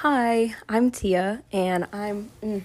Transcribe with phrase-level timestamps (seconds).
[0.00, 2.30] Hi, I'm Tia, and I'm.
[2.42, 2.62] Mm.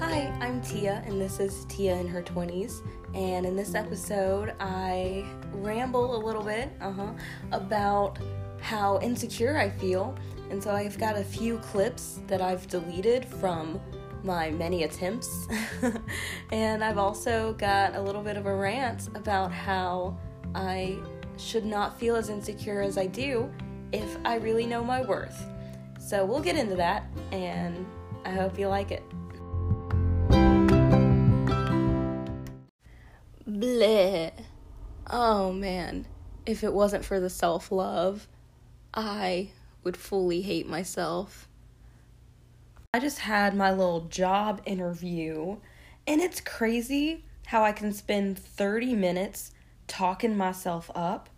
[0.00, 2.84] Hi, I'm Tia, and this is Tia in her 20s.
[3.14, 7.12] And in this episode, I ramble a little bit uh-huh,
[7.52, 8.18] about
[8.60, 10.12] how insecure I feel.
[10.50, 13.80] And so I've got a few clips that I've deleted from
[14.24, 15.46] my many attempts.
[16.50, 20.16] and I've also got a little bit of a rant about how
[20.52, 20.98] I
[21.42, 23.52] should not feel as insecure as I do
[23.92, 25.44] if I really know my worth.
[25.98, 27.86] So we'll get into that, and
[28.24, 29.02] I hope you like it.
[33.46, 34.32] Bleh.
[35.10, 36.06] Oh man,
[36.46, 38.28] if it wasn't for the self love,
[38.94, 39.50] I
[39.84, 41.48] would fully hate myself.
[42.94, 45.58] I just had my little job interview,
[46.06, 49.52] and it's crazy how I can spend 30 minutes
[49.86, 51.28] talking myself up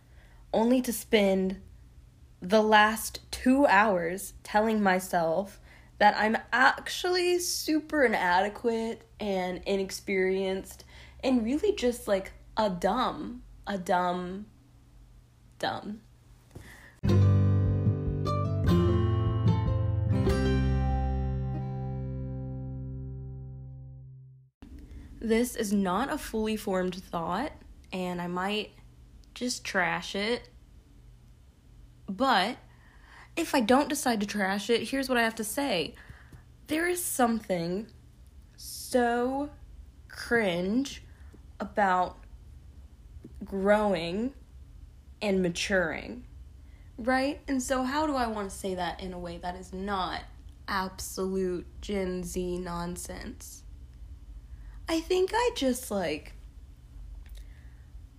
[0.55, 1.61] only to spend
[2.41, 5.61] the last two hours telling myself
[5.99, 10.85] that I'm actually super inadequate and inexperienced
[11.23, 14.47] and really just like a dumb, a dumb,
[15.59, 16.01] dumb.
[25.21, 27.53] This is not a fully formed thought,
[27.91, 28.73] and I might
[29.33, 30.51] just trash it.
[32.09, 32.57] But
[33.37, 35.95] if I don't decide to trash it, here's what I have to say.
[36.67, 37.87] There is something
[38.57, 39.51] so
[40.09, 41.03] cringe
[41.61, 42.19] about
[43.45, 44.33] growing
[45.21, 46.25] and maturing,
[46.99, 47.41] right?
[47.49, 50.21] And so, how do I want to say that in a way that is not
[50.69, 53.63] absolute Gen Z nonsense?
[54.89, 56.35] I think I just like,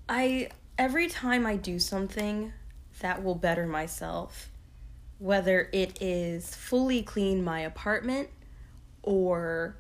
[0.10, 2.54] I, every time I do something
[3.00, 4.50] that will better myself,
[5.20, 8.30] whether it is fully clean my apartment
[9.04, 9.78] or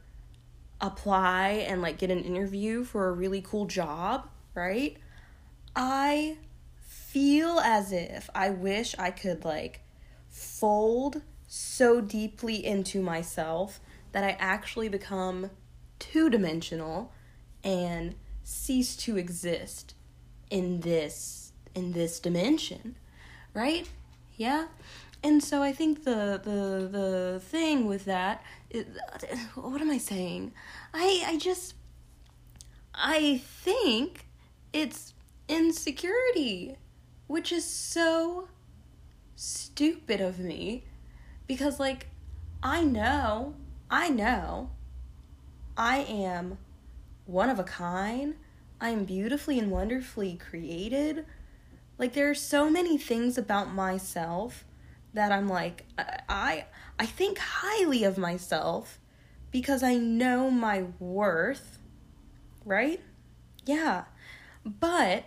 [0.81, 4.97] apply and like get an interview for a really cool job, right?
[5.75, 6.37] I
[6.79, 9.81] feel as if I wish I could like
[10.29, 13.79] fold so deeply into myself
[14.11, 15.49] that I actually become
[15.99, 17.11] two dimensional
[17.63, 19.95] and cease to exist
[20.49, 22.95] in this in this dimension
[23.55, 23.89] right
[24.35, 24.67] yeah
[25.23, 28.85] and so i think the the the thing with that is,
[29.55, 30.51] what am i saying
[30.93, 31.73] i i just
[32.93, 34.27] i think
[34.71, 35.13] it's
[35.47, 36.75] insecurity
[37.25, 38.47] which is so
[39.35, 40.83] stupid of me
[41.47, 42.07] because like
[42.61, 43.55] i know
[43.89, 44.69] i know
[45.77, 46.57] I am
[47.25, 48.35] one of a kind.
[48.79, 51.25] I am beautifully and wonderfully created.
[51.97, 54.65] Like there are so many things about myself
[55.13, 56.65] that I'm like I
[56.99, 58.99] I think highly of myself
[59.51, 61.79] because I know my worth,
[62.65, 62.99] right?
[63.65, 64.05] Yeah.
[64.65, 65.25] But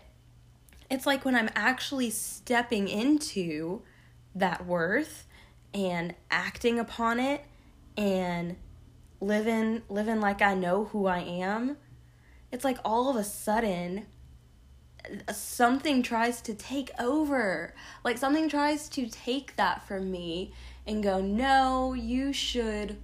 [0.90, 3.82] it's like when I'm actually stepping into
[4.34, 5.26] that worth
[5.72, 7.44] and acting upon it
[7.96, 8.56] and
[9.20, 11.76] living living like I know who I am,
[12.52, 14.06] it's like all of a sudden
[15.32, 17.74] something tries to take over.
[18.04, 20.52] Like something tries to take that from me
[20.86, 22.98] and go, "No, you should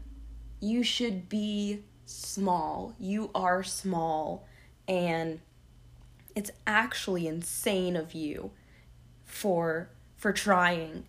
[0.60, 2.94] you should be small.
[2.98, 4.46] You are small."
[4.86, 5.40] And
[6.34, 8.50] it's actually insane of you
[9.24, 11.04] for for trying.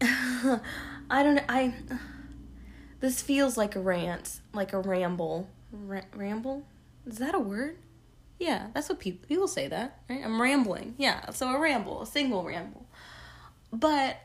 [0.00, 1.74] I don't I
[3.00, 5.48] this feels like a rant, like a ramble.
[5.72, 6.64] Ra- ramble?
[7.04, 7.78] Is that a word?
[8.38, 10.22] Yeah, that's what people people say that, right?
[10.24, 10.94] I'm rambling.
[10.98, 12.86] Yeah, so a ramble, a single ramble.
[13.72, 14.16] But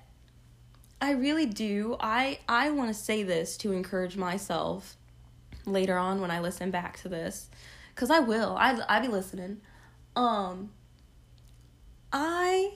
[0.99, 1.97] I really do.
[1.99, 4.97] I I want to say this to encourage myself
[5.65, 7.49] later on when I listen back to this
[7.95, 8.55] cuz I will.
[8.57, 9.61] I I be listening.
[10.15, 10.71] Um
[12.11, 12.73] I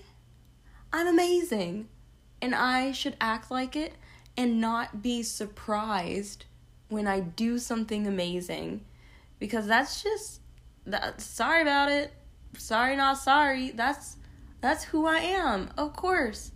[0.94, 1.88] I'm amazing
[2.41, 3.94] and I should act like it
[4.38, 6.45] and not be surprised
[6.89, 8.83] when I do something amazing
[9.39, 10.40] because that's just
[10.86, 12.13] that sorry about it.
[12.57, 13.72] Sorry not sorry.
[13.72, 14.18] That's
[14.62, 15.69] that's who I am.
[15.78, 16.51] Of course.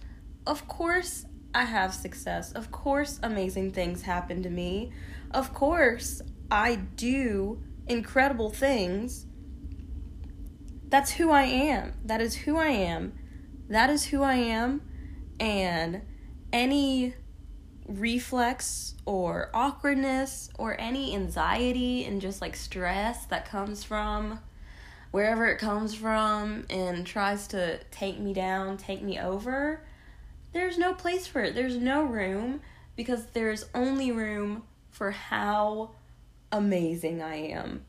[0.45, 2.51] Of course I have success.
[2.51, 4.91] Of course amazing things happen to me.
[5.31, 9.25] Of course I do incredible things.
[10.87, 11.93] That's who I am.
[12.03, 13.13] That is who I am.
[13.69, 14.81] That is who I am
[15.39, 16.01] and
[16.53, 17.15] any
[17.87, 24.39] reflex or awkwardness or any anxiety and just like stress that comes from
[25.11, 29.81] wherever it comes from and tries to take me down, take me over,
[30.51, 31.55] there's no place for it.
[31.55, 32.59] There's no room
[32.95, 35.91] because there's only room for how
[36.51, 37.85] amazing I am.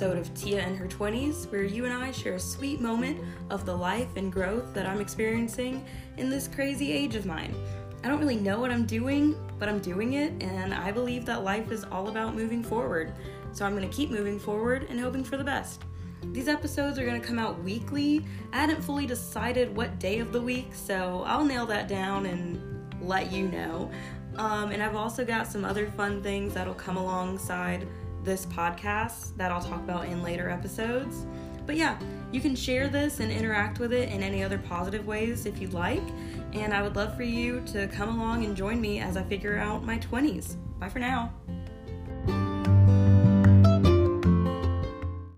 [0.00, 3.18] Episode of Tia in her 20s where you and I share a sweet moment
[3.50, 5.84] of the life and growth that I'm experiencing
[6.18, 7.52] in this crazy age of mine.
[8.04, 11.42] I don't really know what I'm doing, but I'm doing it, and I believe that
[11.42, 13.12] life is all about moving forward.
[13.50, 15.82] So I'm going to keep moving forward and hoping for the best.
[16.26, 18.24] These episodes are going to come out weekly.
[18.52, 22.94] I hadn't fully decided what day of the week, so I'll nail that down and
[23.02, 23.90] let you know.
[24.36, 27.88] Um, and I've also got some other fun things that'll come alongside
[28.28, 31.24] this podcast that I'll talk about in later episodes.
[31.66, 31.98] But yeah,
[32.30, 35.72] you can share this and interact with it in any other positive ways if you'd
[35.72, 36.02] like.
[36.52, 39.56] And I would love for you to come along and join me as I figure
[39.56, 40.56] out my 20s.
[40.78, 41.32] Bye for now.